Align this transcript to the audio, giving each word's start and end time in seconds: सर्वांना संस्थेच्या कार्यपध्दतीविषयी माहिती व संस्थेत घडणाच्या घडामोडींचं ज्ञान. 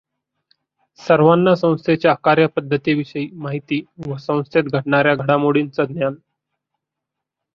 सर्वांना 0.99 1.53
संस्थेच्या 1.55 2.13
कार्यपध्दतीविषयी 2.23 3.27
माहिती 3.33 3.81
व 4.07 4.17
संस्थेत 4.17 4.63
घडणाच्या 4.63 5.13
घडामोडींचं 5.15 5.83
ज्ञान. 5.83 6.15